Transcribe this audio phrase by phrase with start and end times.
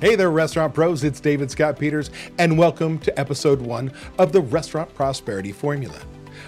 [0.00, 1.04] Hey there, restaurant pros.
[1.04, 6.00] It's David Scott Peters, and welcome to episode one of the Restaurant Prosperity Formula.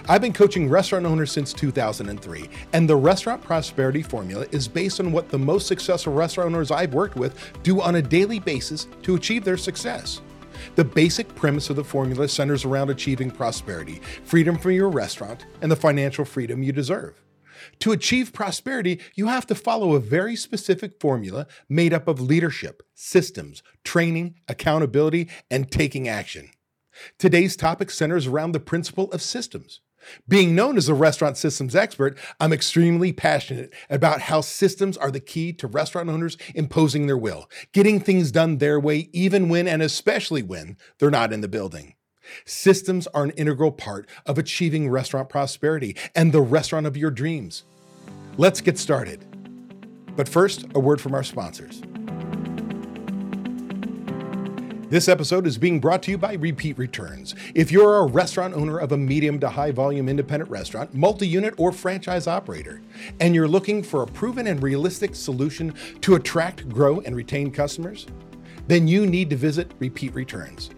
[0.09, 5.11] I've been coaching restaurant owners since 2003, and the Restaurant Prosperity Formula is based on
[5.11, 9.13] what the most successful restaurant owners I've worked with do on a daily basis to
[9.13, 10.21] achieve their success.
[10.73, 15.71] The basic premise of the formula centers around achieving prosperity, freedom from your restaurant, and
[15.71, 17.22] the financial freedom you deserve.
[17.79, 22.83] To achieve prosperity, you have to follow a very specific formula made up of leadership,
[22.93, 26.49] systems, training, accountability, and taking action.
[27.17, 29.81] Today's topic centers around the principle of systems.
[30.27, 35.19] Being known as a restaurant systems expert, I'm extremely passionate about how systems are the
[35.19, 39.81] key to restaurant owners imposing their will, getting things done their way, even when and
[39.81, 41.95] especially when they're not in the building.
[42.45, 47.63] Systems are an integral part of achieving restaurant prosperity and the restaurant of your dreams.
[48.37, 49.25] Let's get started.
[50.15, 51.81] But first, a word from our sponsors.
[54.93, 57.33] This episode is being brought to you by Repeat Returns.
[57.55, 61.55] If you're a restaurant owner of a medium to high volume independent restaurant, multi unit,
[61.57, 62.79] or franchise operator,
[63.19, 68.05] and you're looking for a proven and realistic solution to attract, grow, and retain customers,
[68.67, 70.69] then you need to visit Repeat Returns.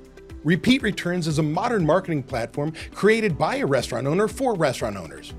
[0.45, 5.33] Repeat Returns is a modern marketing platform created by a restaurant owner for restaurant owners.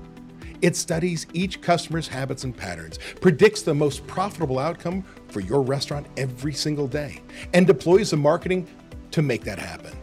[0.61, 6.07] It studies each customer's habits and patterns, predicts the most profitable outcome for your restaurant
[6.17, 7.21] every single day,
[7.53, 8.67] and deploys the marketing
[9.11, 9.97] to make that happen.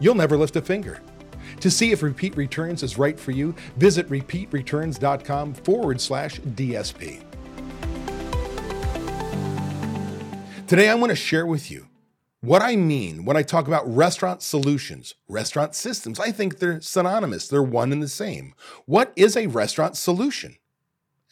[0.00, 1.02] You'll never lift a finger.
[1.60, 7.22] To see if Repeat Returns is right for you, visit repeatreturns.com forward slash DSP.
[10.66, 11.86] Today, I want to share with you
[12.40, 17.48] what I mean when I talk about restaurant solutions, restaurant systems, I think they're synonymous.
[17.48, 18.54] They're one and the same.
[18.86, 20.56] What is a restaurant solution?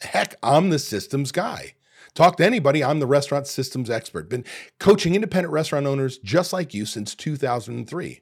[0.01, 1.75] Heck, I'm the systems guy.
[2.13, 4.29] Talk to anybody, I'm the restaurant systems expert.
[4.29, 4.43] Been
[4.79, 8.21] coaching independent restaurant owners just like you since 2003.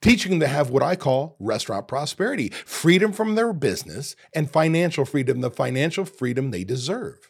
[0.00, 5.04] Teaching them to have what I call restaurant prosperity, freedom from their business, and financial
[5.04, 7.29] freedom, the financial freedom they deserve.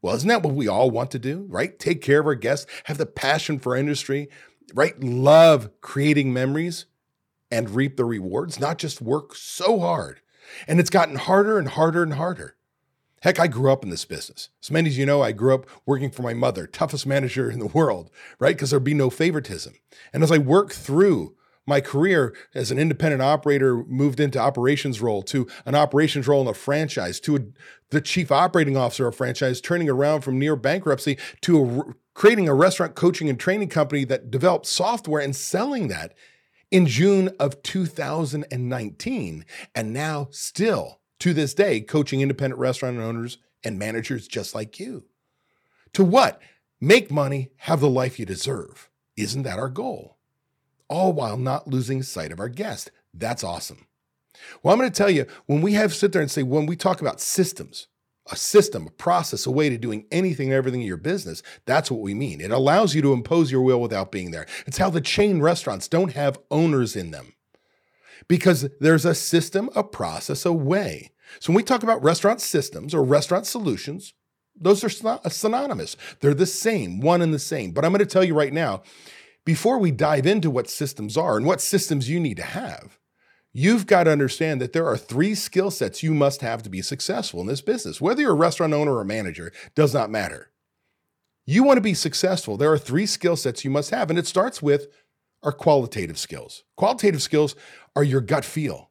[0.00, 1.78] Well, isn't that what we all want to do, right?
[1.78, 4.28] Take care of our guests, have the passion for industry,
[4.74, 4.98] right?
[5.02, 6.86] Love creating memories
[7.50, 10.20] and reap the rewards, not just work so hard.
[10.66, 12.56] And it's gotten harder and harder and harder.
[13.22, 14.48] Heck, I grew up in this business.
[14.62, 17.58] As many as you know, I grew up working for my mother, toughest manager in
[17.58, 18.54] the world, right?
[18.54, 19.74] Because there'd be no favoritism.
[20.12, 21.34] And as I work through
[21.68, 26.48] my career as an independent operator moved into operations role to an operations role in
[26.48, 27.40] a franchise to a,
[27.90, 32.48] the chief operating officer of a franchise turning around from near bankruptcy to a, creating
[32.48, 36.14] a restaurant coaching and training company that developed software and selling that
[36.70, 43.78] in June of 2019 and now still to this day coaching independent restaurant owners and
[43.78, 45.04] managers just like you.
[45.92, 46.40] To what?
[46.80, 48.88] Make money have the life you deserve.
[49.16, 50.17] Isn't that our goal
[50.88, 52.90] all while not losing sight of our guest.
[53.14, 53.86] That's awesome.
[54.62, 56.76] Well, I'm going to tell you when we have sit there and say, when we
[56.76, 57.88] talk about systems,
[58.30, 61.90] a system, a process, a way to doing anything and everything in your business, that's
[61.90, 62.40] what we mean.
[62.40, 64.46] It allows you to impose your will without being there.
[64.66, 67.34] It's how the chain restaurants don't have owners in them
[68.28, 71.10] because there's a system, a process, a way.
[71.40, 74.14] So when we talk about restaurant systems or restaurant solutions,
[74.60, 75.96] those are synonymous.
[76.20, 77.70] They're the same, one and the same.
[77.70, 78.82] But I'm going to tell you right now,
[79.48, 82.98] before we dive into what systems are and what systems you need to have,
[83.54, 86.82] you've got to understand that there are three skill sets you must have to be
[86.82, 87.98] successful in this business.
[87.98, 90.50] Whether you're a restaurant owner or a manager, does not matter.
[91.46, 94.26] You want to be successful, there are three skill sets you must have, and it
[94.26, 94.88] starts with
[95.42, 96.64] our qualitative skills.
[96.76, 97.56] Qualitative skills
[97.96, 98.90] are your gut feel.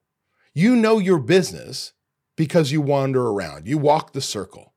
[0.56, 1.94] You know your business
[2.35, 4.74] because you wander around, you walk the circle,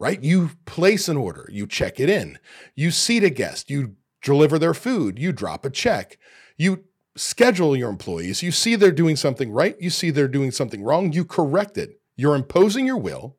[0.00, 0.20] right?
[0.20, 2.40] You place an order, you check it in,
[2.74, 3.94] you seat a guest, you
[4.24, 6.18] deliver their food, you drop a check.
[6.56, 6.84] You
[7.16, 8.42] schedule your employees.
[8.42, 12.00] You see they're doing something right, you see they're doing something wrong, you correct it.
[12.16, 13.36] You're imposing your will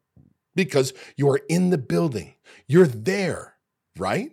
[0.55, 2.35] because you are in the building.
[2.67, 3.55] You're there,
[3.97, 4.31] right?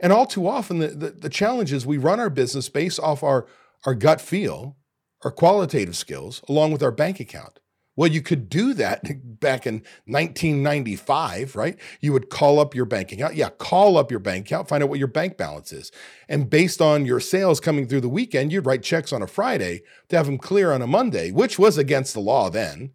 [0.00, 3.22] And all too often, the, the, the challenge is we run our business based off
[3.22, 3.46] our,
[3.84, 4.76] our gut feel,
[5.24, 7.60] our qualitative skills, along with our bank account.
[7.96, 9.02] Well, you could do that
[9.40, 11.78] back in 1995, right?
[12.00, 13.34] You would call up your bank account.
[13.34, 15.90] Yeah, call up your bank account, find out what your bank balance is.
[16.28, 19.82] And based on your sales coming through the weekend, you'd write checks on a Friday
[20.08, 22.92] to have them clear on a Monday, which was against the law then.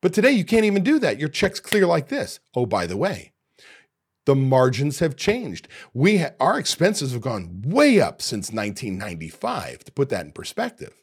[0.00, 1.18] But today you can't even do that.
[1.18, 2.38] Your check's clear like this.
[2.54, 3.32] Oh, by the way,
[4.26, 5.66] the margins have changed.
[5.94, 10.94] We ha- our expenses have gone way up since 1995 to put that in perspective.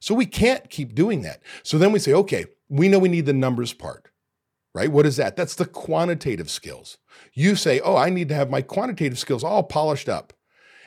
[0.00, 1.42] So we can't keep doing that.
[1.62, 4.08] So then we say, okay, we know we need the numbers part.
[4.74, 4.92] right?
[4.92, 5.36] What is that?
[5.36, 6.98] That's the quantitative skills.
[7.34, 10.32] You say, oh, I need to have my quantitative skills all polished up.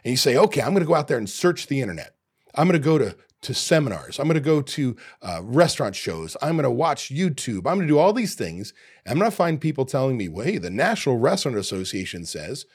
[0.03, 2.15] And you say, okay, I'm going to go out there and search the internet.
[2.55, 4.19] I'm going to go to, to seminars.
[4.19, 6.37] I'm going to go to uh, restaurant shows.
[6.41, 7.59] I'm going to watch YouTube.
[7.59, 8.73] I'm going to do all these things.
[9.07, 12.65] I'm going to find people telling me, well, hey, the National Restaurant Association says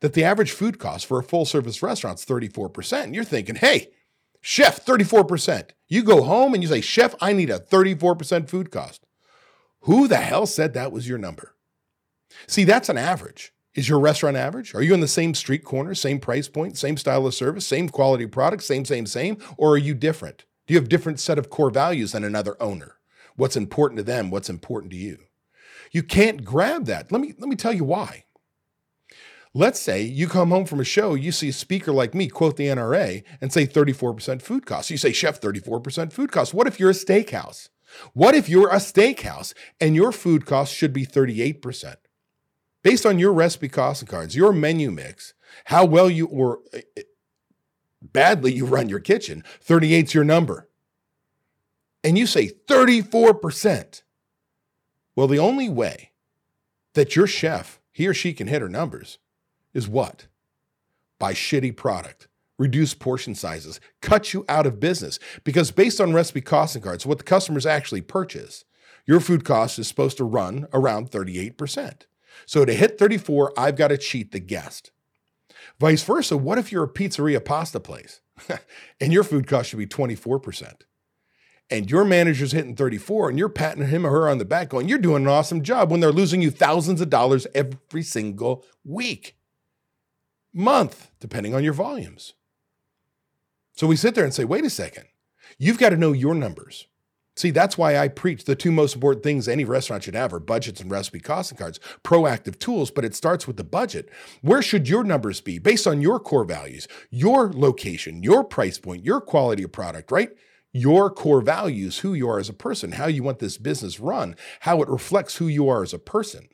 [0.00, 3.04] that the average food cost for a full service restaurant is 34%.
[3.04, 3.90] And you're thinking, hey,
[4.44, 5.70] chef, 34%.
[5.88, 9.06] You go home and you say, chef, I need a 34% food cost.
[9.80, 11.54] Who the hell said that was your number?
[12.46, 13.52] See, that's an average.
[13.74, 14.74] Is your restaurant average?
[14.74, 17.88] Are you in the same street corner, same price point, same style of service, same
[17.88, 19.38] quality product, same, same, same?
[19.56, 20.44] Or are you different?
[20.66, 22.96] Do you have different set of core values than another owner?
[23.36, 24.30] What's important to them?
[24.30, 25.18] What's important to you?
[25.90, 27.10] You can't grab that.
[27.10, 28.24] Let me, let me tell you why.
[29.56, 32.56] Let's say you come home from a show, you see a speaker like me quote
[32.56, 34.90] the NRA and say 34% food costs.
[34.90, 36.52] You say, Chef, 34% food costs.
[36.52, 37.68] What if you're a steakhouse?
[38.14, 41.94] What if you're a steakhouse and your food costs should be 38%?
[42.82, 45.34] Based on your recipe costing cards, your menu mix,
[45.66, 47.02] how well you or eh, eh,
[48.02, 50.68] badly you run your kitchen, 38's your number.
[52.02, 54.02] And you say 34%.
[55.14, 56.10] Well, the only way
[56.94, 59.18] that your chef, he or she can hit her numbers
[59.74, 60.26] is what?
[61.18, 62.28] Buy shitty product
[62.58, 65.18] reduce portion sizes, cut you out of business.
[65.42, 68.64] Because based on recipe costing cards, what the customers actually purchase,
[69.06, 72.02] your food cost is supposed to run around 38%.
[72.46, 74.90] So to hit 34, I've got to cheat the guest.
[75.80, 78.20] Vice versa, what if you're a pizzeria pasta place
[79.00, 80.82] and your food cost should be 24%?
[81.70, 84.86] And your manager's hitting 34 and you're patting him or her on the back going,
[84.86, 89.34] You're doing an awesome job when they're losing you thousands of dollars every single week,
[90.54, 92.34] month, depending on your volumes.
[93.74, 95.06] So we sit there and say, wait a second,
[95.58, 96.86] you've got to know your numbers.
[97.36, 100.38] See, that's why I preach the two most important things any restaurant should have are
[100.38, 104.08] budgets and recipe costing cards, proactive tools, but it starts with the budget.
[104.40, 109.04] Where should your numbers be based on your core values, your location, your price point,
[109.04, 110.30] your quality of product, right?
[110.72, 114.36] Your core values, who you are as a person, how you want this business run,
[114.60, 116.48] how it reflects who you are as a person.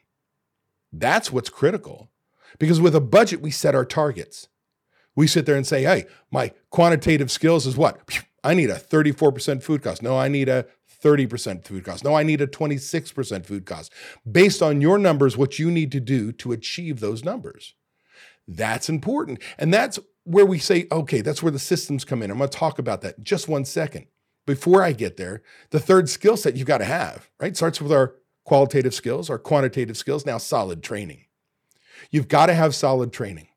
[0.91, 2.11] That's what's critical.
[2.59, 4.49] Because with a budget, we set our targets.
[5.17, 8.01] We sit there and say, hey, my quantitative skills is what?
[8.43, 10.03] I need a 34% food cost.
[10.03, 10.67] No, I need a
[11.03, 12.05] 30% food cost.
[12.05, 13.93] No, I need a 26% food cost.
[14.31, 17.75] Based on your numbers, what you need to do to achieve those numbers.
[18.47, 19.41] That's important.
[19.59, 22.31] And that's where we say, okay, that's where the systems come in.
[22.31, 24.07] I'm going to talk about that just one second.
[24.47, 27.57] Before I get there, the third skill set you've got to have, right?
[27.57, 28.15] Starts with our
[28.45, 31.25] qualitative skills, our quantitative skills, now solid training.
[32.11, 33.49] You've got to have solid training.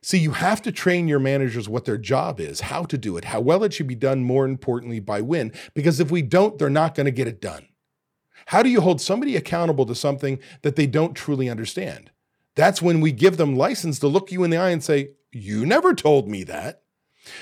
[0.00, 3.26] See, you have to train your managers what their job is, how to do it,
[3.26, 5.52] how well it should be done, more importantly, by when.
[5.74, 7.66] Because if we don't, they're not going to get it done.
[8.46, 12.10] How do you hold somebody accountable to something that they don't truly understand?
[12.54, 15.66] That's when we give them license to look you in the eye and say, You
[15.66, 16.82] never told me that.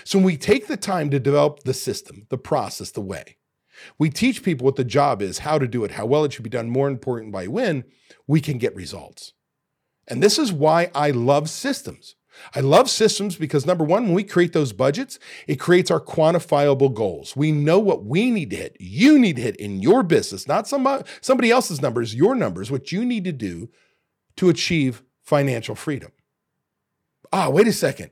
[0.04, 3.36] So when we take the time to develop the system, the process, the way,
[3.98, 6.42] we teach people what the job is, how to do it, how well it should
[6.42, 7.84] be done, more important by when,
[8.26, 9.32] we can get results.
[10.08, 12.14] And this is why I love systems.
[12.54, 16.92] I love systems because number one, when we create those budgets, it creates our quantifiable
[16.92, 17.34] goals.
[17.34, 18.76] We know what we need to hit.
[18.78, 22.92] You need to hit in your business, not somebody, somebody else's numbers, your numbers, what
[22.92, 23.70] you need to do
[24.36, 26.12] to achieve financial freedom.
[27.32, 28.10] Ah, wait a second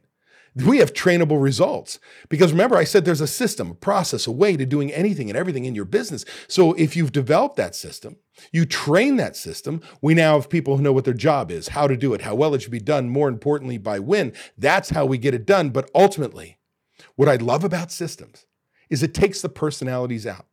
[0.57, 1.99] we have trainable results.
[2.29, 5.37] Because remember, I said there's a system, a process, a way to doing anything and
[5.37, 6.25] everything in your business.
[6.47, 8.17] So if you've developed that system,
[8.53, 11.89] you train that system, we now have people who know what their job is, how
[11.89, 14.33] to do it, how well it should be done, more importantly, by when.
[14.57, 15.71] That's how we get it done.
[15.71, 16.59] But ultimately,
[17.17, 18.47] what I love about systems
[18.91, 20.47] is it takes the personalities out.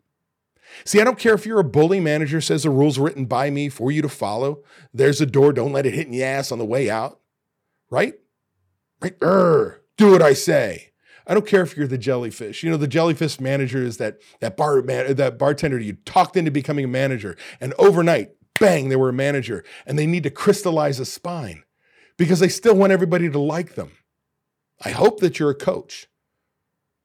[0.85, 3.67] See, I don't care if you're a bully manager says the rules written by me
[3.67, 4.63] for you to follow.
[4.93, 7.19] There's a door, don't let it hit in the ass on the way out.
[7.89, 8.13] Right?
[9.01, 9.19] Right?
[9.19, 10.91] Urgh do what I say.
[11.27, 12.63] I don't care if you're the jellyfish.
[12.63, 16.51] You know, the jellyfish manager is that that bar man, that bartender you talked into
[16.51, 20.99] becoming a manager, and overnight, bang, they were a manager, and they need to crystallize
[20.99, 21.63] a spine
[22.17, 23.91] because they still want everybody to like them.
[24.83, 26.07] I hope that you're a coach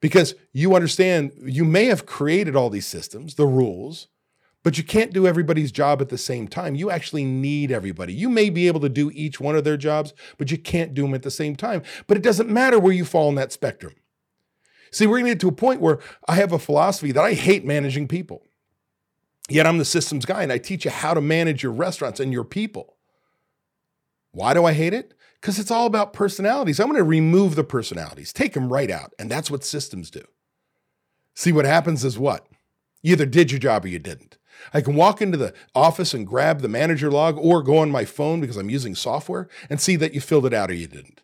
[0.01, 4.09] because you understand you may have created all these systems, the rules,
[4.67, 6.75] but you can't do everybody's job at the same time.
[6.75, 8.13] You actually need everybody.
[8.13, 11.03] You may be able to do each one of their jobs, but you can't do
[11.03, 11.85] them at the same time.
[12.09, 13.95] But it doesn't matter where you fall in that spectrum.
[14.91, 17.35] See, we're going to get to a point where I have a philosophy that I
[17.35, 18.43] hate managing people.
[19.49, 22.33] Yet I'm the systems guy and I teach you how to manage your restaurants and
[22.33, 22.97] your people.
[24.33, 25.15] Why do I hate it?
[25.41, 26.81] Because it's all about personalities.
[26.81, 29.13] I'm going to remove the personalities, take them right out.
[29.17, 30.25] And that's what systems do.
[31.37, 32.49] See, what happens is what?
[33.01, 34.39] You either did your job or you didn't.
[34.73, 38.05] I can walk into the office and grab the manager log or go on my
[38.05, 41.23] phone because I'm using software and see that you filled it out or you didn't.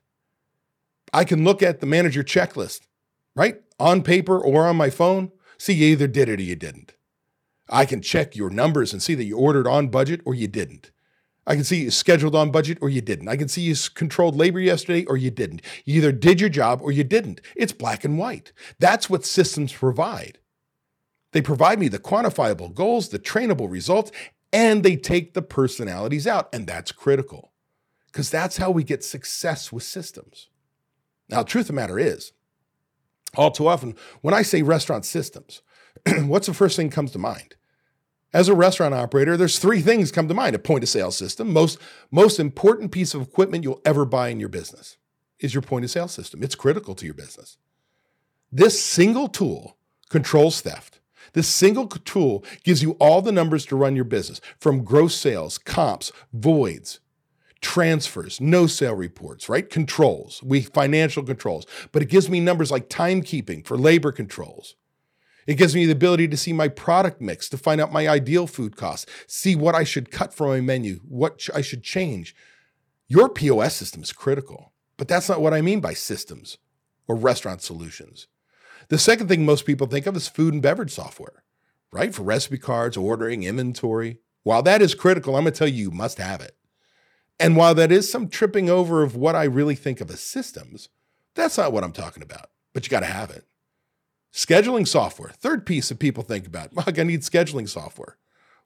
[1.13, 2.83] I can look at the manager checklist,
[3.37, 3.57] right?
[3.79, 6.95] On paper or on my phone, see you either did it or you didn't.
[7.69, 10.91] I can check your numbers and see that you ordered on budget or you didn't.
[11.47, 13.29] I can see you scheduled on budget or you didn't.
[13.29, 15.63] I can see you controlled labor yesterday or you didn't.
[15.85, 17.41] You either did your job or you didn't.
[17.57, 18.53] It's black and white.
[18.79, 20.39] That's what systems provide.
[21.33, 24.13] They provide me the quantifiable goals, the trainable results,
[24.53, 26.49] and they take the personalities out.
[26.55, 27.53] And that's critical
[28.07, 30.49] because that's how we get success with systems.
[31.29, 32.33] Now, truth of the matter is,
[33.35, 35.63] all too often, when I say restaurant systems,
[36.25, 37.57] what's the first thing that comes to mind?
[38.35, 40.55] As a restaurant operator, there's three things come to mind.
[40.55, 41.79] A point of sale system, most,
[42.11, 44.97] most important piece of equipment you'll ever buy in your business
[45.39, 46.43] is your point of sale system.
[46.43, 47.59] It's critical to your business.
[48.51, 49.77] This single tool
[50.09, 51.01] controls theft.
[51.33, 55.59] This single tool gives you all the numbers to run your business from gross sales,
[55.59, 57.01] comps, voids,
[57.61, 59.71] transfers, no sale reports, right?
[59.71, 64.75] Controls, we financial controls, but it gives me numbers like timekeeping for labor controls,
[65.47, 68.47] it gives me the ability to see my product mix, to find out my ideal
[68.47, 72.35] food costs, see what I should cut from my menu, what I should change.
[73.09, 76.59] Your POS system is critical, but that's not what I mean by systems
[77.09, 78.29] or restaurant solutions.
[78.89, 81.43] The second thing most people think of is food and beverage software,
[81.93, 82.15] right?
[82.15, 84.19] For recipe cards, ordering, inventory.
[84.43, 86.57] While that is critical, I'm going to tell you, you must have it.
[87.39, 90.89] And while that is some tripping over of what I really think of as systems,
[91.35, 93.45] that's not what I'm talking about, but you got to have it.
[94.33, 95.31] Scheduling software.
[95.31, 96.73] Third piece that people think about.
[96.75, 98.17] Well, I need scheduling software.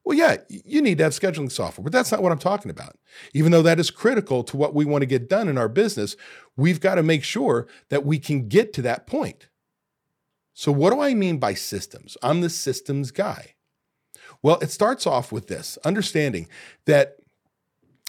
[0.05, 2.97] Well, yeah, you need to have scheduling software, but that's not what I'm talking about.
[3.35, 6.15] Even though that is critical to what we want to get done in our business,
[6.57, 9.49] we've got to make sure that we can get to that point.
[10.59, 12.17] So, what do I mean by systems?
[12.23, 13.57] I'm the systems guy.
[14.43, 16.49] Well, it starts off with this understanding
[16.87, 17.19] that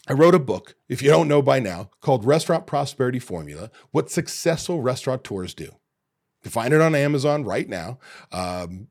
[0.07, 4.09] I wrote a book, if you don't know by now, called Restaurant Prosperity Formula What
[4.09, 5.71] Successful Restaurateurs Do You
[6.43, 7.99] can find it on Amazon right now.
[8.31, 8.87] Um,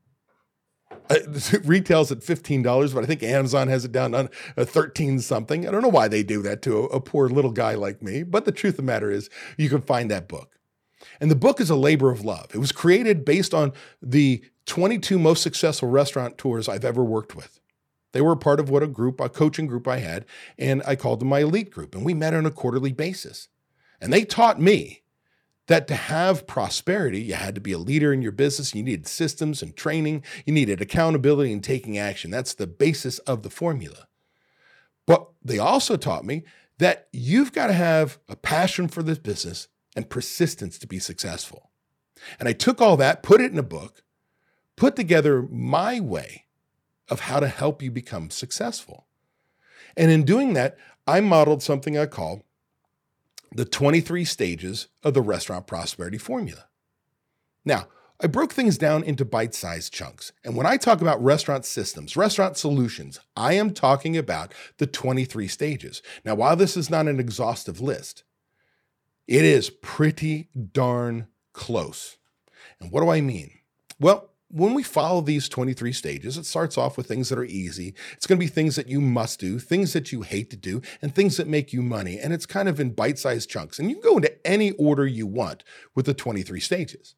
[1.09, 5.67] it retails at $15, but I think Amazon has it down on uh, 13 something.
[5.67, 8.21] I don't know why they do that to a, a poor little guy like me,
[8.21, 10.56] but the truth of the matter is you can find that book.
[11.19, 12.47] And the book is a labor of love.
[12.53, 17.59] It was created based on the 22 most successful restaurateurs I've ever worked with.
[18.13, 20.25] They were part of what a group, a coaching group I had,
[20.57, 21.93] and I called them my elite group.
[21.93, 23.47] And we met on a quarterly basis.
[23.99, 25.03] And they taught me
[25.67, 28.73] that to have prosperity, you had to be a leader in your business.
[28.73, 30.23] You needed systems and training.
[30.45, 32.31] You needed accountability and taking action.
[32.31, 34.07] That's the basis of the formula.
[35.05, 36.43] But they also taught me
[36.79, 39.67] that you've got to have a passion for this business
[39.97, 41.71] and persistence to be successful.
[42.39, 44.03] And I took all that, put it in a book,
[44.75, 46.45] put together my way
[47.09, 49.07] of how to help you become successful.
[49.97, 50.77] And in doing that,
[51.07, 52.45] I modeled something I call
[53.51, 56.65] the 23 stages of the restaurant prosperity formula.
[57.65, 57.87] Now,
[58.21, 60.31] I broke things down into bite sized chunks.
[60.43, 65.47] And when I talk about restaurant systems, restaurant solutions, I am talking about the 23
[65.47, 66.03] stages.
[66.23, 68.23] Now, while this is not an exhaustive list,
[69.27, 72.17] it is pretty darn close.
[72.79, 73.51] And what do I mean?
[73.99, 77.93] Well, when we follow these 23 stages, it starts off with things that are easy.
[78.13, 80.81] It's going to be things that you must do, things that you hate to do,
[81.01, 82.17] and things that make you money.
[82.17, 83.77] And it's kind of in bite sized chunks.
[83.77, 85.63] And you can go into any order you want
[85.95, 87.15] with the 23 stages.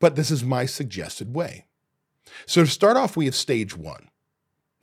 [0.00, 1.66] But this is my suggested way.
[2.46, 4.08] So to start off, we have stage one.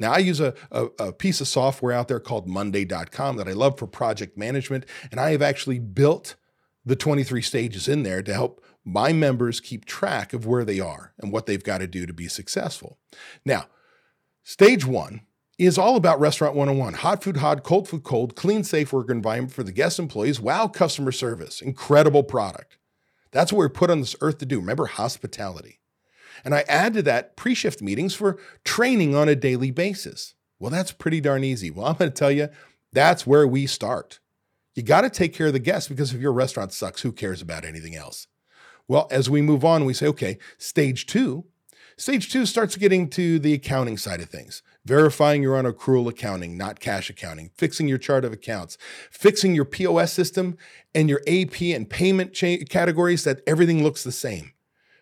[0.01, 3.53] Now, I use a, a, a, piece of software out there called Monday.com that I
[3.53, 4.87] love for project management.
[5.11, 6.35] And I have actually built
[6.83, 11.13] the 23 stages in there to help my members keep track of where they are
[11.19, 12.97] and what they've got to do to be successful.
[13.45, 13.67] Now,
[14.41, 15.21] stage one
[15.59, 19.53] is all about Restaurant 101 hot food hot, cold food cold, clean, safe work environment
[19.53, 22.79] for the guest employees, wow customer service, incredible product.
[23.29, 24.59] That's what we're put on this earth to do.
[24.59, 25.80] Remember, hospitality.
[26.43, 30.35] And I add to that pre shift meetings for training on a daily basis.
[30.59, 31.71] Well, that's pretty darn easy.
[31.71, 32.49] Well, I'm going to tell you,
[32.91, 34.19] that's where we start.
[34.73, 37.41] You got to take care of the guests because if your restaurant sucks, who cares
[37.41, 38.27] about anything else?
[38.87, 41.45] Well, as we move on, we say, okay, stage two.
[41.97, 46.57] Stage two starts getting to the accounting side of things, verifying you're on accrual accounting,
[46.57, 48.77] not cash accounting, fixing your chart of accounts,
[49.11, 50.57] fixing your POS system
[50.95, 54.53] and your AP and payment cha- categories that everything looks the same.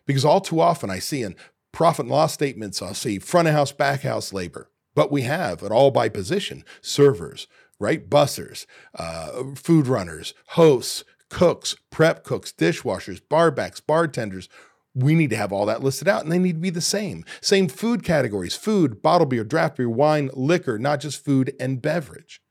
[0.10, 1.36] Because all too often I see in
[1.72, 5.62] profit and loss statements, I'll see front of house, back house labor, but we have
[5.62, 7.46] it all by position servers,
[7.80, 8.10] right?
[8.10, 14.50] Bussers, uh, food runners, hosts, cooks, prep cooks, dishwashers, barbacks, bartenders,
[14.96, 17.24] we need to have all that listed out and they need to be the same.
[17.40, 22.42] Same food categories food, bottled beer, draft beer, wine, liquor, not just food and beverage.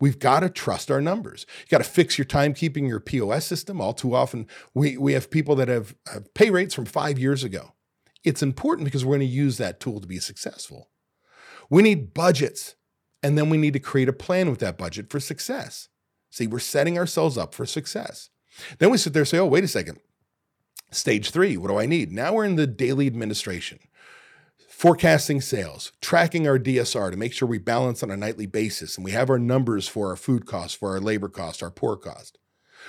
[0.00, 1.46] We've got to trust our numbers.
[1.60, 3.80] You got to fix your timekeeping, your POS system.
[3.80, 7.44] All too often, we, we have people that have, have pay rates from five years
[7.44, 7.72] ago.
[8.24, 10.90] It's important because we're going to use that tool to be successful.
[11.70, 12.74] We need budgets,
[13.22, 15.88] and then we need to create a plan with that budget for success.
[16.30, 18.30] See, we're setting ourselves up for success.
[18.78, 20.00] Then we sit there and say, oh, wait a second.
[20.90, 22.10] Stage three, what do I need?
[22.10, 23.78] Now we're in the daily administration,
[24.80, 29.04] forecasting sales, tracking our DSR to make sure we balance on a nightly basis and
[29.04, 32.38] we have our numbers for our food costs, for our labor cost, our pour cost.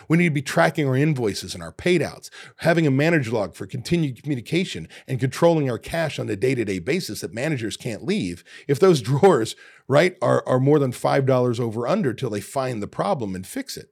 [0.07, 2.29] We need to be tracking our invoices and our paydouts,
[2.59, 6.63] having a manager log for continued communication, and controlling our cash on a day to
[6.63, 9.57] day basis that managers can't leave if those drawers,
[9.89, 13.75] right, are, are more than $5 over under till they find the problem and fix
[13.75, 13.89] it.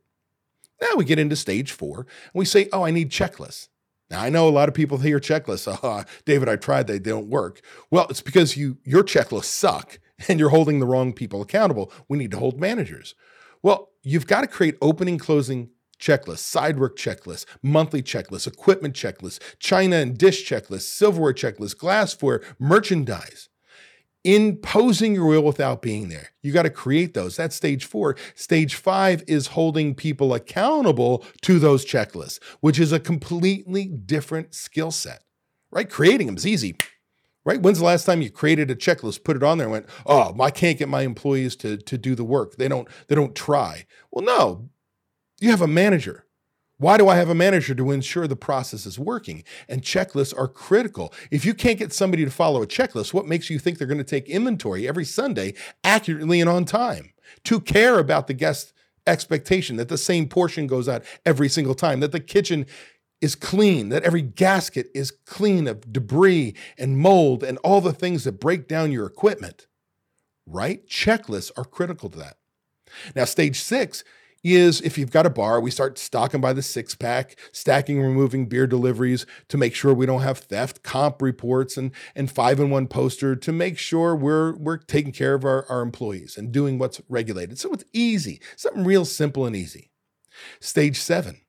[0.82, 3.68] Now we get into stage four and we say, oh, I need checklists.
[4.10, 5.80] Now I know a lot of people hear checklists.
[5.84, 7.62] Oh, David, I tried, they don't work.
[7.92, 11.92] Well, it's because you your checklists suck and you're holding the wrong people accountable.
[12.08, 13.16] We need to hold managers.
[13.62, 19.40] Well, you've got to create opening, closing checklists, side work checklists, monthly checklists, equipment checklists,
[19.60, 23.49] china and dish checklists, silverware checklists, glassware, merchandise
[24.24, 26.32] imposing your will without being there.
[26.42, 27.36] You got to create those.
[27.38, 28.16] That's stage four.
[28.36, 34.92] Stage five is holding people accountable to those checklists, which is a completely different skill
[34.92, 35.24] set,
[35.72, 35.90] right?
[35.90, 36.76] Creating them is easy.
[37.46, 37.62] Right?
[37.62, 40.36] When's the last time you created a checklist, put it on there, and went, "Oh,
[40.40, 42.58] I can't get my employees to to do the work.
[42.58, 44.70] They don't they don't try." Well, no,
[45.40, 46.26] you have a manager
[46.80, 49.44] why do I have a manager to ensure the process is working?
[49.68, 51.14] And checklists are critical.
[51.30, 53.98] If you can't get somebody to follow a checklist, what makes you think they're going
[53.98, 57.12] to take inventory every Sunday accurately and on time?
[57.44, 58.74] To care about the guest
[59.06, 62.66] expectation that the same portion goes out every single time, that the kitchen
[63.20, 68.24] is clean, that every gasket is clean of debris and mold and all the things
[68.24, 69.68] that break down your equipment,
[70.46, 70.88] right?
[70.88, 72.38] Checklists are critical to that.
[73.16, 74.06] Now, stage six
[74.44, 78.48] is if you've got a bar, we start stocking by the six pack, stacking removing
[78.48, 82.70] beer deliveries to make sure we don't have theft, comp reports, and, and five in
[82.70, 86.78] one poster to make sure we're, we're taking care of our, our employees and doing
[86.78, 87.60] what's regulated.
[87.60, 89.92] So it's easy, something real simple and easy.
[90.62, 91.42] Stage seven,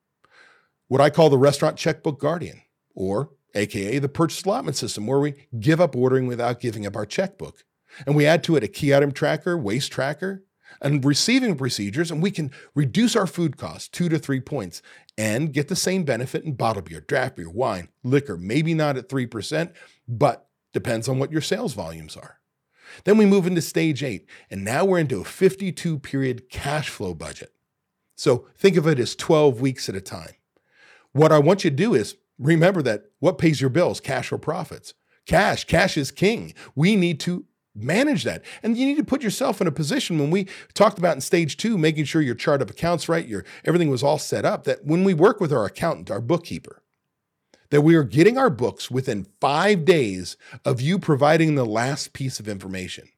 [0.88, 2.62] what I call the restaurant checkbook guardian,
[2.94, 7.06] or AKA the purchase allotment system, where we give up ordering without giving up our
[7.06, 7.64] checkbook.
[8.06, 10.44] And we add to it a key item tracker, waste tracker,
[10.80, 14.82] and receiving procedures, and we can reduce our food costs two to three points
[15.18, 19.08] and get the same benefit in bottled beer, draft beer, wine, liquor, maybe not at
[19.08, 19.72] 3%,
[20.08, 22.38] but depends on what your sales volumes are.
[23.04, 27.14] Then we move into stage eight, and now we're into a 52 period cash flow
[27.14, 27.52] budget.
[28.16, 30.34] So think of it as 12 weeks at a time.
[31.12, 34.38] What I want you to do is remember that what pays your bills, cash or
[34.38, 34.94] profits?
[35.26, 36.54] Cash, cash is king.
[36.74, 38.42] We need to manage that.
[38.62, 41.56] And you need to put yourself in a position when we talked about in stage
[41.56, 44.84] two, making sure your chart of accounts right, your everything was all set up, that
[44.84, 46.82] when we work with our accountant, our bookkeeper,
[47.70, 52.40] that we are getting our books within five days of you providing the last piece
[52.40, 53.08] of information.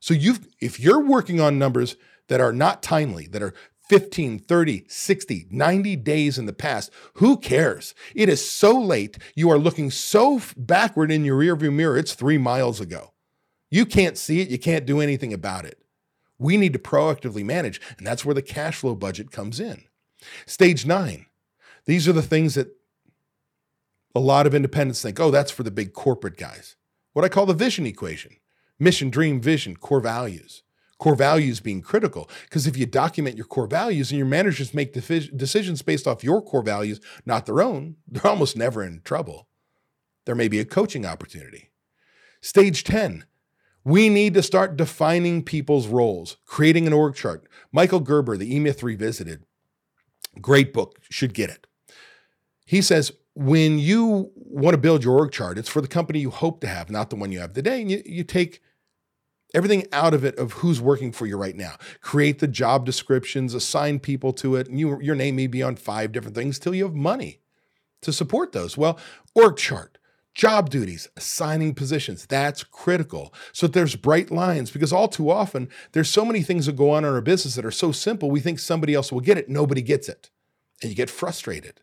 [0.00, 1.96] So you've if you're working on numbers
[2.28, 3.54] that are not timely, that are
[3.88, 6.90] 15, 30, 60, 90 days in the past.
[7.14, 7.94] Who cares?
[8.14, 9.16] It is so late.
[9.34, 11.96] You are looking so backward in your rearview mirror.
[11.96, 13.14] It's three miles ago.
[13.70, 15.78] You can't see it, you can't do anything about it.
[16.38, 19.84] We need to proactively manage, and that's where the cash flow budget comes in.
[20.46, 21.26] Stage nine,
[21.84, 22.68] these are the things that
[24.14, 26.76] a lot of independents think, oh, that's for the big corporate guys.
[27.12, 28.36] What I call the vision equation
[28.78, 30.62] mission, dream, vision, core values.
[30.98, 34.92] Core values being critical, because if you document your core values and your managers make
[34.92, 39.46] decisions based off your core values, not their own, they're almost never in trouble.
[40.26, 41.70] There may be a coaching opportunity.
[42.40, 43.24] Stage 10,
[43.84, 47.48] we need to start defining people's roles, creating an org chart.
[47.72, 49.44] Michael Gerber, the E Myth Revisited,
[50.40, 51.66] great book, should get it.
[52.66, 56.30] He says, when you want to build your org chart, it's for the company you
[56.30, 57.80] hope to have, not the one you have today.
[57.80, 58.60] And you, you take
[59.54, 61.76] everything out of it of who's working for you right now.
[62.00, 65.76] Create the job descriptions, assign people to it, and you, your name may be on
[65.76, 67.40] five different things till you have money
[68.02, 68.76] to support those.
[68.76, 68.98] Well,
[69.34, 69.97] org chart
[70.38, 73.34] Job duties, assigning positions, that's critical.
[73.52, 77.04] So there's bright lines because all too often there's so many things that go on
[77.04, 79.82] in our business that are so simple, we think somebody else will get it, nobody
[79.82, 80.30] gets it.
[80.80, 81.80] And you get frustrated.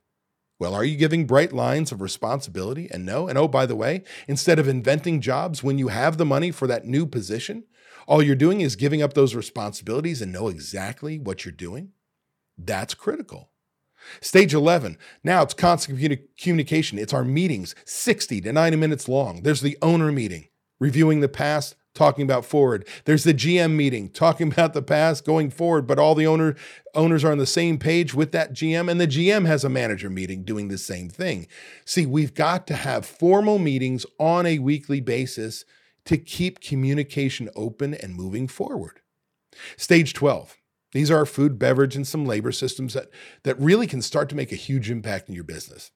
[0.58, 3.28] Well, are you giving bright lines of responsibility and no?
[3.28, 6.66] And oh, by the way, instead of inventing jobs when you have the money for
[6.66, 7.66] that new position,
[8.08, 11.92] all you're doing is giving up those responsibilities and know exactly what you're doing?
[12.58, 13.50] That's critical.
[14.22, 16.00] Stage 11, now it's constant
[16.38, 17.00] communication.
[17.00, 19.44] It's our meetings, 60 to 90 minutes long.
[19.44, 20.48] There's the owner meeting,
[20.80, 22.88] reviewing the past, talking about forward.
[23.06, 26.56] There's the GM meeting, talking about the past, going forward, but all the owner
[26.94, 30.10] owners are on the same page with that GM and the GM has a manager
[30.10, 31.48] meeting doing the same thing.
[31.84, 35.66] See, we've got to have formal meetings on a weekly basis
[36.06, 39.02] to keep communication open and moving forward.
[39.78, 40.58] Stage 12.
[40.96, 43.10] These are food, beverage, and some labor systems that,
[43.44, 45.92] that really can start to make a huge impact in your business.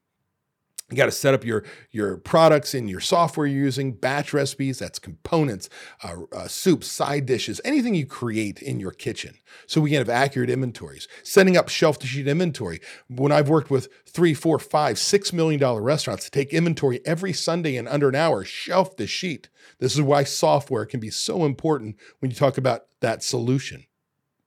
[0.92, 4.80] You got to set up your, your products in your software you're using, batch recipes,
[4.80, 5.70] that's components,
[6.04, 9.36] uh, uh, soups, side dishes, anything you create in your kitchen.
[9.68, 11.08] So we can have accurate inventories.
[11.24, 12.82] Setting up shelf to sheet inventory.
[13.08, 17.32] When I've worked with three, four, five, six million dollar restaurants to take inventory every
[17.32, 19.48] Sunday in under an hour, shelf to sheet.
[19.80, 23.86] This is why software can be so important when you talk about that solution.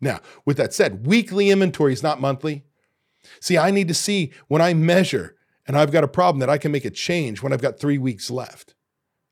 [0.02, 2.64] Now, with that said, weekly inventory is not monthly.
[3.40, 5.36] See, I need to see when I measure
[5.66, 7.96] and I've got a problem that I can make a change when I've got three
[7.96, 8.74] weeks left.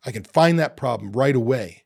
[0.07, 1.85] I can find that problem right away.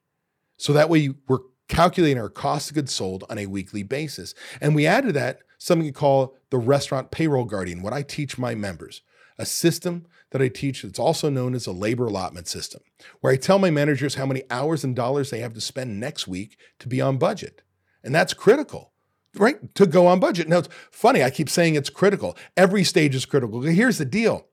[0.59, 4.35] So that way we're calculating our cost of goods sold on a weekly basis.
[4.61, 8.37] And we add to that something we call the restaurant payroll guardian, what I teach
[8.37, 9.01] my members,
[9.39, 12.83] a system that I teach that's also known as a labor allotment system,
[13.21, 16.29] where I tell my managers how many hours and dollars they have to spend next
[16.29, 17.63] week to be on budget.
[18.05, 18.93] And that's critical
[19.37, 19.75] right?
[19.75, 20.49] To go on budget.
[20.49, 22.37] Now, it's funny, I keep saying it's critical.
[22.57, 23.63] Every stage is critical.
[23.63, 24.47] Here's the deal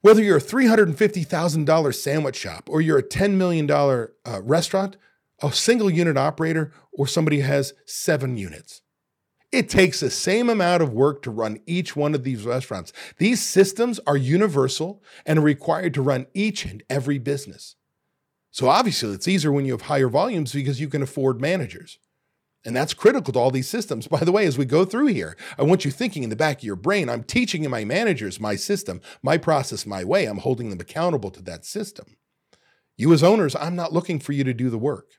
[0.00, 4.98] whether you're a $350,000 sandwich shop or you're a $10 million uh, restaurant,
[5.42, 8.82] a single unit operator, or somebody has seven units.
[9.50, 12.92] It takes the same amount of work to run each one of these restaurants.
[13.16, 17.76] These systems are universal and required to run each and every business.
[18.50, 21.98] So obviously, it's easier when you have higher volumes because you can afford managers.
[22.64, 24.06] And that's critical to all these systems.
[24.08, 26.58] By the way, as we go through here, I want you thinking in the back
[26.58, 30.24] of your brain, I'm teaching my managers my system, my process, my way.
[30.24, 32.16] I'm holding them accountable to that system.
[32.96, 35.10] You, as owners, I'm not looking for you to do the work.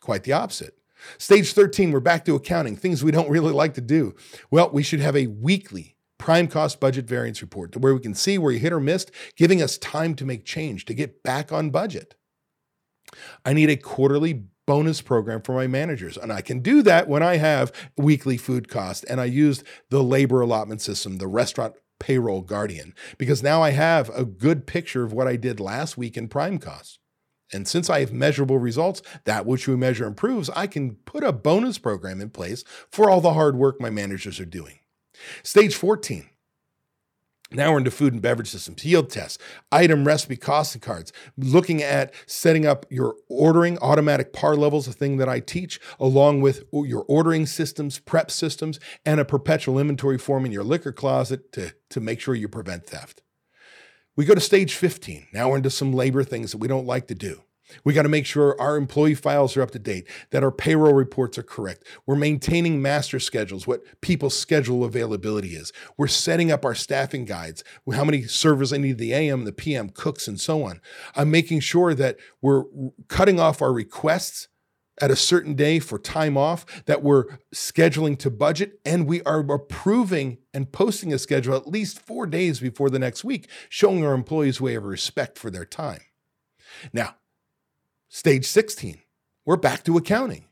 [0.00, 0.76] Quite the opposite.
[1.18, 4.14] Stage 13, we're back to accounting, things we don't really like to do.
[4.50, 8.38] Well, we should have a weekly prime cost budget variance report where we can see
[8.38, 11.70] where you hit or missed, giving us time to make change, to get back on
[11.70, 12.14] budget.
[13.44, 16.16] I need a quarterly bonus program for my managers.
[16.16, 20.02] And I can do that when I have weekly food cost and I used the
[20.02, 25.12] labor allotment system, the restaurant payroll guardian, because now I have a good picture of
[25.12, 26.98] what I did last week in prime cost.
[27.52, 31.32] And since I have measurable results, that which we measure improves, I can put a
[31.32, 34.80] bonus program in place for all the hard work my managers are doing.
[35.42, 36.28] Stage 14
[37.54, 39.38] now we're into food and beverage systems, yield tests,
[39.70, 45.16] item recipe costing cards, looking at setting up your ordering, automatic par levels, a thing
[45.18, 50.44] that I teach, along with your ordering systems, prep systems, and a perpetual inventory form
[50.44, 53.22] in your liquor closet to, to make sure you prevent theft.
[54.16, 55.28] We go to stage 15.
[55.32, 57.42] Now we're into some labor things that we don't like to do.
[57.84, 60.92] We got to make sure our employee files are up to date, that our payroll
[60.92, 61.84] reports are correct.
[62.06, 65.72] We're maintaining master schedules, what people's schedule availability is.
[65.96, 69.90] We're setting up our staffing guides, how many servers I need the AM, the PM,
[69.90, 70.80] cooks, and so on.
[71.16, 72.64] I'm making sure that we're
[73.08, 74.48] cutting off our requests
[75.00, 79.40] at a certain day for time off, that we're scheduling to budget, and we are
[79.40, 84.14] approving and posting a schedule at least four days before the next week, showing our
[84.14, 86.00] employees we have respect for their time.
[86.92, 87.16] Now,
[88.14, 89.00] Stage 16,
[89.44, 90.44] we're back to accounting.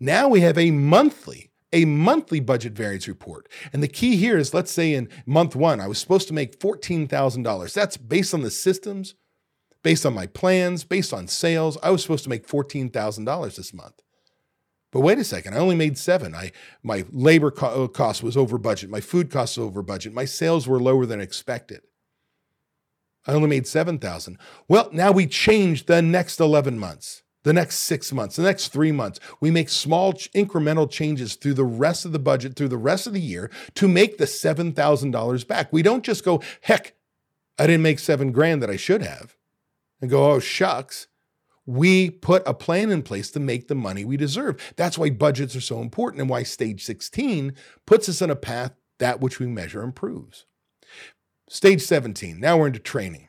[0.00, 3.46] Now we have a monthly, a monthly budget variance report.
[3.74, 6.58] And the key here is let's say in month one, I was supposed to make
[6.58, 7.74] $14,000.
[7.74, 9.16] That's based on the systems,
[9.82, 11.76] based on my plans, based on sales.
[11.82, 14.00] I was supposed to make $14,000 this month.
[14.90, 16.34] But wait a second, I only made seven.
[16.34, 20.24] I my labor co- uh, cost was over budget, my food costs over budget, my
[20.24, 21.82] sales were lower than expected.
[23.26, 24.38] I only made 7,000.
[24.68, 28.92] Well, now we change the next 11 months, the next six months, the next three
[28.92, 29.18] months.
[29.40, 33.12] We make small incremental changes through the rest of the budget, through the rest of
[33.12, 35.72] the year to make the $7,000 back.
[35.72, 36.94] We don't just go, heck,
[37.58, 39.36] I didn't make seven grand that I should have
[40.00, 41.06] and go, oh, shucks.
[41.66, 44.60] We put a plan in place to make the money we deserve.
[44.76, 47.54] That's why budgets are so important and why stage 16
[47.86, 50.44] puts us on a path that which we measure improves.
[51.48, 53.28] Stage 17, now we're into training.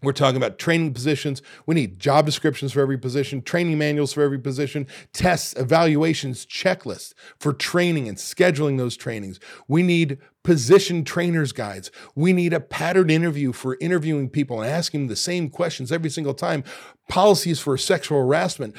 [0.00, 1.42] We're talking about training positions.
[1.66, 7.14] We need job descriptions for every position, training manuals for every position, tests, evaluations, checklists
[7.40, 9.40] for training and scheduling those trainings.
[9.66, 11.90] We need position trainers guides.
[12.14, 16.34] We need a patterned interview for interviewing people and asking the same questions every single
[16.34, 16.62] time.
[17.08, 18.76] Policies for sexual harassment,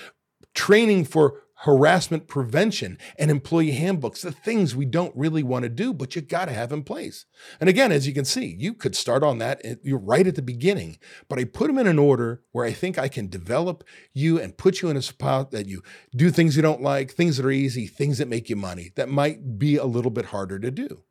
[0.53, 5.93] training for harassment prevention and employee handbooks, the things we don't really want to do,
[5.93, 7.25] but you got to have in place.
[7.59, 9.61] And again, as you can see, you could start on that.
[9.83, 12.97] You're right at the beginning, but I put them in an order where I think
[12.97, 15.83] I can develop you and put you in a spot that you
[16.15, 19.09] do things you don't like, things that are easy, things that make you money that
[19.09, 21.03] might be a little bit harder to do.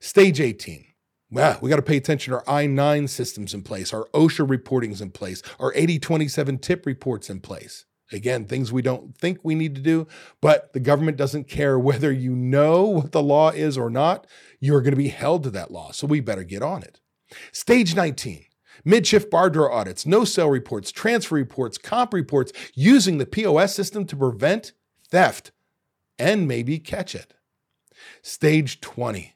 [0.00, 0.84] Stage 18.
[1.30, 4.50] Well, we got to pay attention to our I 9 systems in place, our OSHA
[4.50, 7.84] reporting's in place, our 8027 tip reports in place.
[8.12, 10.06] Again, things we don't think we need to do,
[10.40, 14.26] but the government doesn't care whether you know what the law is or not.
[14.58, 15.92] You're going to be held to that law.
[15.92, 17.00] So we better get on it.
[17.52, 18.44] Stage 19
[18.84, 23.74] mid shift bar drawer audits, no sale reports, transfer reports, comp reports, using the POS
[23.74, 24.72] system to prevent
[25.08, 25.52] theft
[26.18, 27.34] and maybe catch it.
[28.22, 29.34] Stage 20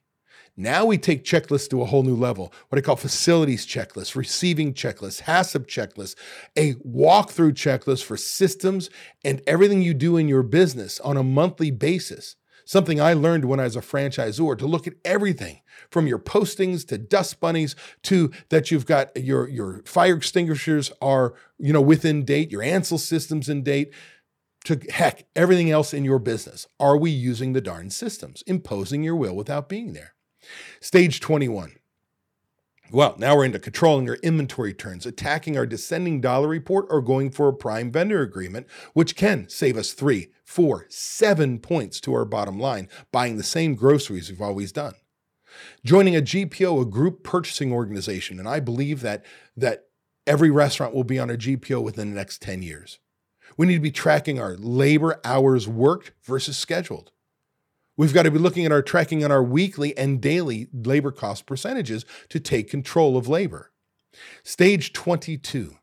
[0.57, 2.53] now we take checklists to a whole new level.
[2.69, 6.14] What I call facilities checklists, receiving checklists, HACCP checklists,
[6.57, 8.88] a walkthrough checklist for systems
[9.25, 12.37] and everything you do in your business on a monthly basis.
[12.67, 16.87] Something I learned when I was a franchisor to look at everything from your postings
[16.88, 22.25] to dust bunnies to that you've got your, your fire extinguishers are, you know, within
[22.25, 23.93] date, your Ansul systems in date,
[24.64, 26.67] to heck, everything else in your business.
[26.81, 30.14] Are we using the darn systems, imposing your will without being there?
[30.81, 31.77] Stage 21.
[32.91, 37.31] Well, now we're into controlling our inventory turns, attacking our descending dollar report, or going
[37.31, 42.25] for a prime vendor agreement, which can save us three, four, seven points to our
[42.25, 44.95] bottom line, buying the same groceries we've always done.
[45.85, 49.25] Joining a GPO, a group purchasing organization, and I believe that,
[49.57, 49.87] that
[50.27, 52.99] every restaurant will be on a GPO within the next 10 years.
[53.57, 57.13] We need to be tracking our labor hours worked versus scheduled.
[57.97, 61.47] We've got to be looking at our tracking on our weekly and daily labor cost
[61.47, 63.71] percentages to take control of labor.
[64.43, 65.77] Stage 22.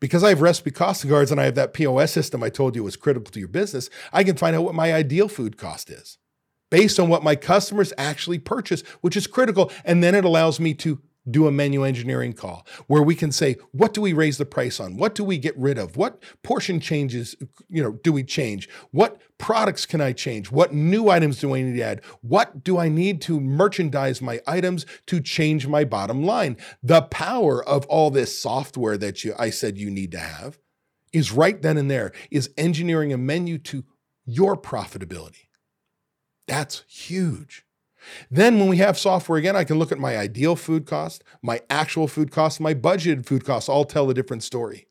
[0.00, 2.84] Because I have recipe costing cards and I have that POS system I told you
[2.84, 6.18] was critical to your business, I can find out what my ideal food cost is
[6.70, 9.72] based on what my customers actually purchase, which is critical.
[9.84, 13.56] And then it allows me to do a menu engineering call where we can say,
[13.72, 14.96] what do we raise the price on?
[14.96, 15.96] What do we get rid of?
[15.96, 17.34] What portion changes,
[17.68, 18.68] you know, do we change?
[18.90, 20.50] What products can I change?
[20.50, 22.04] What new items do I need to add?
[22.20, 26.56] What do I need to merchandise my items to change my bottom line?
[26.82, 30.58] The power of all this software that you I said you need to have
[31.12, 33.84] is right then and there is engineering a menu to
[34.24, 35.46] your profitability.
[36.46, 37.64] That's huge.
[38.30, 41.60] Then, when we have software again, I can look at my ideal food cost, my
[41.68, 44.86] actual food cost, my budgeted food costs, all tell a different story.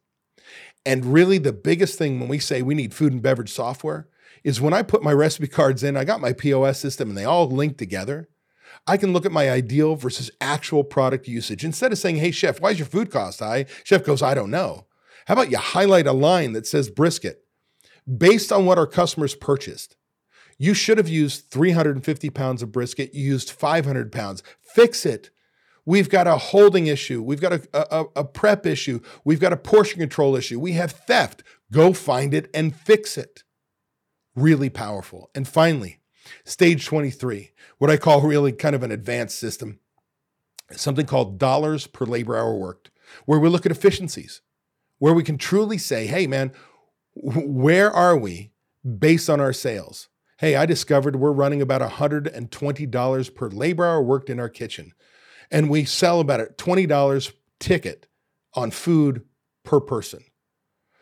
[0.86, 4.08] And really, the biggest thing when we say we need food and beverage software
[4.44, 7.26] is when I put my recipe cards in, I got my POS system and they
[7.26, 8.30] all link together.
[8.86, 11.66] I can look at my ideal versus actual product usage.
[11.66, 13.66] Instead of saying, hey, chef, why is your food cost high?
[13.84, 14.86] Chef goes, I don't know.
[15.26, 17.44] How about you highlight a line that says brisket
[18.18, 19.98] based on what our customers purchased?
[20.58, 23.14] You should have used 350 pounds of brisket.
[23.14, 24.44] You used 500 pounds.
[24.62, 25.30] Fix it.
[25.86, 27.22] We've got a holding issue.
[27.22, 29.00] We've got a, a, a, prep issue.
[29.24, 30.60] We've got a portion control issue.
[30.60, 31.44] We have theft.
[31.72, 33.44] Go find it and fix it.
[34.36, 35.30] Really powerful.
[35.34, 36.00] And finally,
[36.44, 39.80] stage 23, what I call really kind of an advanced system,
[40.72, 42.92] something called dollars per labor hour worked,
[43.26, 44.42] where we look at efficiencies,
[45.00, 46.52] where we can truly say, hey, man,
[47.16, 48.52] where are we
[49.00, 50.10] based on our sales?
[50.40, 54.94] Hey, I discovered we're running about $120 per labor hour worked in our kitchen.
[55.50, 58.08] And we sell about a $20 ticket
[58.54, 59.24] on food
[59.64, 60.24] per person.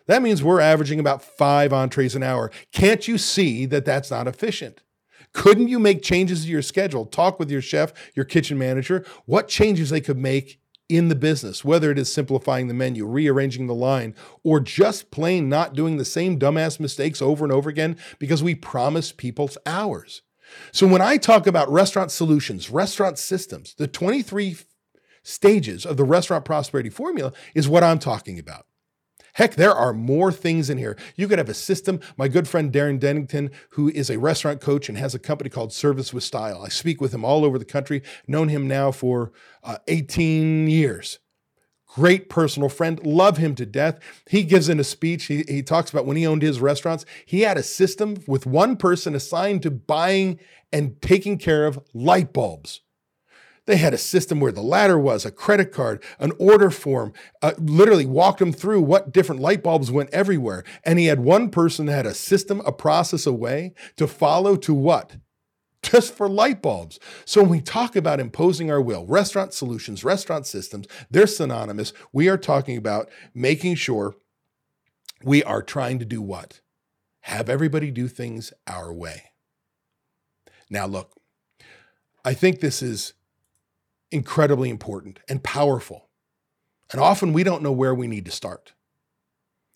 [0.08, 2.50] That means we're averaging about five entrees an hour.
[2.72, 4.84] Can't you see that that's not efficient?
[5.34, 7.06] Couldn't you make changes to your schedule?
[7.06, 11.66] Talk with your chef, your kitchen manager, what changes they could make in the business,
[11.66, 16.06] whether it is simplifying the menu, rearranging the line, or just plain not doing the
[16.06, 20.22] same dumbass mistakes over and over again because we promise people's hours.
[20.72, 24.58] So when I talk about restaurant solutions, restaurant systems, the 23
[25.24, 28.68] stages of the restaurant prosperity formula is what I'm talking about.
[29.36, 30.96] Heck, there are more things in here.
[31.18, 32.00] You could have a system.
[32.16, 35.74] My good friend Darren Dennington, who is a restaurant coach and has a company called
[35.74, 36.62] Service with Style.
[36.64, 41.20] I speak with him all over the country, known him now for uh, 18 years.
[41.86, 44.00] Great personal friend, love him to death.
[44.30, 45.26] He gives in a speech.
[45.26, 48.78] He, he talks about when he owned his restaurants, he had a system with one
[48.78, 50.40] person assigned to buying
[50.72, 52.80] and taking care of light bulbs.
[53.66, 57.54] They had a system where the ladder was, a credit card, an order form, uh,
[57.58, 60.64] literally walked him through what different light bulbs went everywhere.
[60.84, 64.56] And he had one person that had a system, a process, a way to follow
[64.58, 65.18] to what?
[65.82, 67.00] Just for light bulbs.
[67.26, 71.94] So when we talk about imposing our will, restaurant solutions, restaurant systems, they're synonymous.
[72.12, 74.16] We are talking about making sure
[75.24, 76.62] we are trying to do what?
[77.26, 79.32] have everybody do things our way.
[80.70, 81.20] Now, look,
[82.24, 83.15] I think this is
[84.12, 86.10] incredibly important and powerful.
[86.92, 88.74] And often we don't know where we need to start.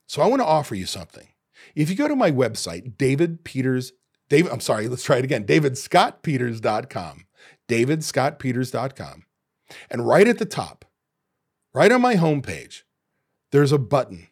[0.08, 1.30] So I want to offer you something.
[1.76, 3.94] If you go to my website, David Peters,
[4.30, 7.26] David, I'm sorry, let's try it again, davidscottpeters.com,
[7.68, 9.24] davidscottpeters.com.
[9.89, 10.86] And right at the top,
[11.74, 12.84] right on my homepage,
[13.52, 14.28] there's a button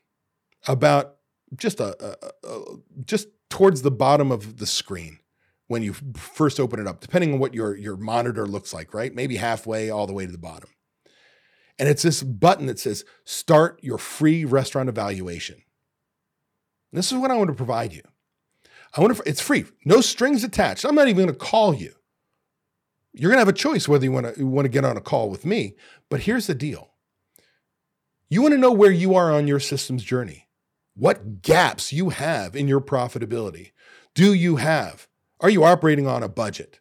[0.68, 1.16] about
[1.56, 2.62] just a, a, a,
[3.06, 5.20] just towards the bottom of the screen
[5.68, 9.14] when you first open it up, depending on what your your monitor looks like, right?
[9.14, 10.70] Maybe halfway all the way to the bottom.
[11.80, 15.62] And it's this button that says start your free restaurant evaluation.
[16.92, 18.02] And this is what I want to provide you.
[18.96, 20.86] I want to, it's free, no strings attached.
[20.86, 21.94] I'm not even going to call you.
[23.14, 24.98] You're going to have a choice whether you want to, you want to get on
[24.98, 25.76] a call with me.
[26.10, 26.92] But here's the deal
[28.30, 30.48] you want to know where you are on your systems journey,
[30.96, 33.72] what gaps you have in your profitability.
[34.16, 35.08] Do you have?
[35.40, 36.80] Are you operating on a budget?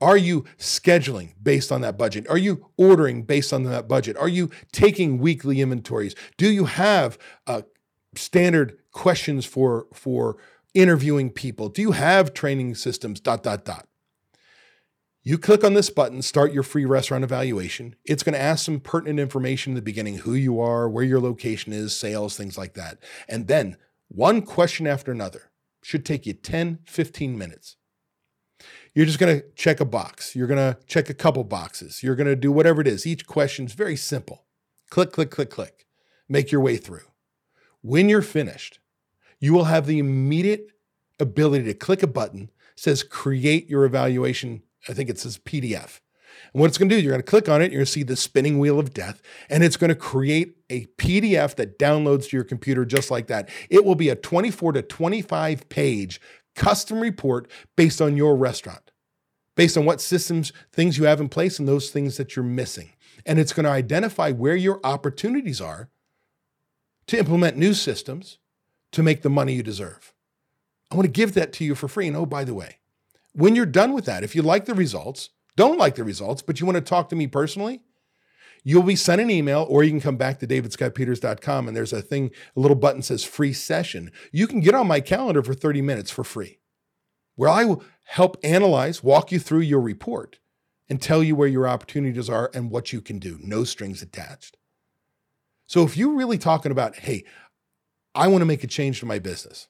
[0.00, 2.28] Are you scheduling based on that budget?
[2.28, 4.16] Are you ordering based on that budget?
[4.16, 6.14] Are you taking weekly inventories?
[6.36, 7.16] Do you have
[7.46, 7.62] uh,
[8.14, 10.36] standard questions for, for
[10.74, 11.68] interviewing people?
[11.68, 13.20] Do you have training systems?
[13.20, 13.86] Dot, dot, dot.
[15.22, 17.96] You click on this button, start your free restaurant evaluation.
[18.04, 21.20] It's going to ask some pertinent information in the beginning who you are, where your
[21.20, 22.98] location is, sales, things like that.
[23.26, 25.50] And then one question after another
[25.84, 27.76] should take you 10, 15 minutes.
[28.94, 30.34] You're just going to check a box.
[30.34, 32.02] You're going to check a couple boxes.
[32.02, 33.06] You're going to do whatever it is.
[33.06, 34.44] Each question is very simple.
[34.90, 35.86] Click, click, click, click.
[36.28, 37.06] Make your way through.
[37.82, 38.80] When you're finished,
[39.38, 40.70] you will have the immediate
[41.20, 46.00] ability to click a button says create your evaluation I think it says PDF.
[46.54, 47.92] And what it's going to do, you're going to click on it, you're going to
[47.92, 52.28] see the spinning wheel of death, and it's going to create a PDF that downloads
[52.28, 53.48] to your computer just like that.
[53.68, 56.20] It will be a 24 to 25 page
[56.54, 58.92] custom report based on your restaurant,
[59.56, 62.92] based on what systems, things you have in place, and those things that you're missing.
[63.26, 65.90] And it's going to identify where your opportunities are
[67.08, 68.38] to implement new systems
[68.92, 70.14] to make the money you deserve.
[70.90, 72.06] I want to give that to you for free.
[72.06, 72.78] And oh, by the way,
[73.32, 76.60] when you're done with that, if you like the results, don't like the results, but
[76.60, 77.82] you want to talk to me personally,
[78.64, 82.02] you'll be sent an email or you can come back to davidscottpeters.com and there's a
[82.02, 84.10] thing, a little button says free session.
[84.32, 86.58] You can get on my calendar for 30 minutes for free,
[87.36, 90.38] where I will help analyze, walk you through your report
[90.88, 93.38] and tell you where your opportunities are and what you can do.
[93.42, 94.56] No strings attached.
[95.66, 97.24] So if you're really talking about, hey,
[98.14, 99.68] I want to make a change to my business.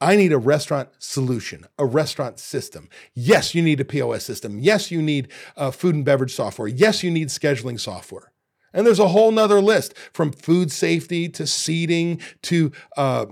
[0.00, 2.88] I need a restaurant solution, a restaurant system.
[3.14, 4.58] Yes, you need a POS system.
[4.58, 6.68] Yes, you need uh, food and beverage software.
[6.68, 8.32] Yes, you need scheduling software.
[8.74, 13.26] And there's a whole nother list from food safety to seating to uh,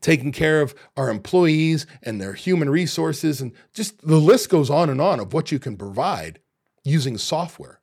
[0.00, 3.40] taking care of our employees and their human resources.
[3.40, 6.38] And just the list goes on and on of what you can provide
[6.84, 7.80] using software.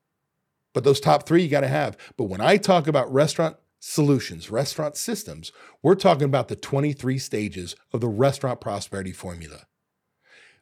[0.74, 1.98] But those top three you got to have.
[2.15, 7.76] But when I talk about restaurant solutions, restaurant systems, we're talking about the 23 stages
[7.91, 9.65] of the restaurant prosperity formula.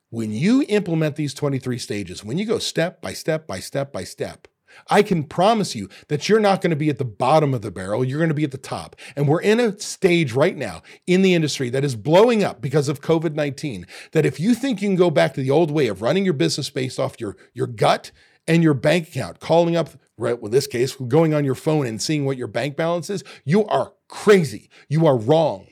[0.10, 4.06] When you implement these 23 stages, when you go step by step by step by
[4.06, 4.48] step,
[4.90, 7.70] I can promise you that you're not going to be at the bottom of the
[7.70, 8.04] barrel.
[8.04, 8.96] You're going to be at the top.
[9.16, 12.90] And we're in a stage right now in the industry that is blowing up because
[12.90, 13.86] of COVID 19.
[14.14, 16.34] That if you think you can go back to the old way of running your
[16.34, 18.12] business based off your, your gut
[18.48, 20.40] and your bank account, calling up right?
[20.40, 23.66] Well, this case, going on your phone and seeing what your bank balance is, you
[23.66, 24.70] are crazy.
[24.90, 25.68] You are wrong.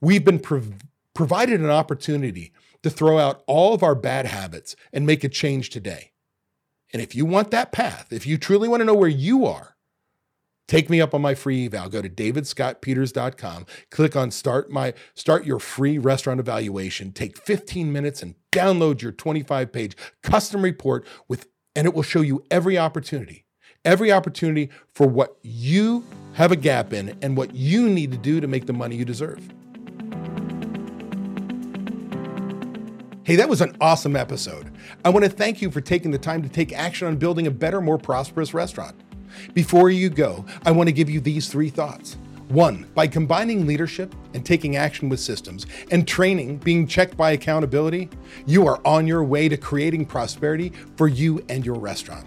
[0.00, 0.72] We've been prov-
[1.14, 5.70] provided an opportunity to throw out all of our bad habits and make a change
[5.70, 6.12] today.
[6.92, 9.76] And if you want that path, if you truly want to know where you are,
[10.66, 11.88] take me up on my free eval.
[11.88, 17.12] Go to davidscottpeters.com, click on start my start your free restaurant evaluation.
[17.12, 22.20] Take 15 minutes and download your 25 page custom report with and it will show
[22.20, 23.44] you every opportunity
[23.84, 26.04] every opportunity for what you
[26.34, 29.04] have a gap in and what you need to do to make the money you
[29.04, 29.40] deserve.
[33.24, 34.72] Hey, that was an awesome episode.
[35.04, 37.50] I want to thank you for taking the time to take action on building a
[37.50, 38.96] better, more prosperous restaurant.
[39.54, 42.16] Before you go, I want to give you these three thoughts.
[42.50, 48.10] One, by combining leadership and taking action with systems and training being checked by accountability,
[48.44, 52.26] you are on your way to creating prosperity for you and your restaurant.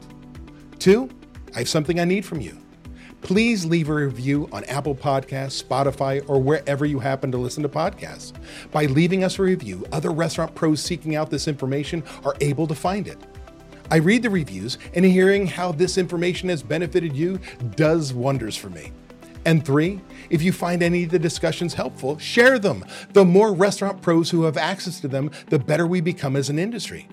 [0.80, 1.09] Two,
[1.53, 2.57] I have something I need from you.
[3.19, 7.67] Please leave a review on Apple Podcasts, Spotify, or wherever you happen to listen to
[7.67, 8.32] podcasts.
[8.71, 12.76] By leaving us a review, other restaurant pros seeking out this information are able to
[12.76, 13.17] find it.
[13.91, 17.41] I read the reviews, and hearing how this information has benefited you
[17.76, 18.93] does wonders for me.
[19.45, 22.85] And three, if you find any of the discussions helpful, share them.
[23.13, 26.59] The more restaurant pros who have access to them, the better we become as an
[26.59, 27.07] industry.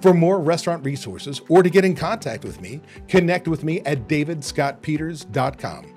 [0.00, 4.08] For more restaurant resources or to get in contact with me, connect with me at
[4.08, 5.94] davidscottpeters.com.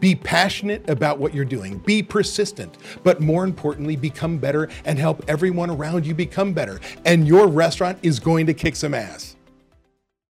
[0.00, 5.22] Be passionate about what you're doing, be persistent, but more importantly, become better and help
[5.28, 6.80] everyone around you become better.
[7.04, 9.36] And your restaurant is going to kick some ass.